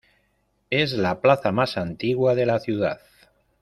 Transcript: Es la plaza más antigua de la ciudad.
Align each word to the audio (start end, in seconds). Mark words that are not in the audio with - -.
Es 0.71 0.93
la 0.93 1.21
plaza 1.21 1.51
más 1.51 1.77
antigua 1.77 2.33
de 2.33 2.47
la 2.47 2.59
ciudad. 2.59 3.01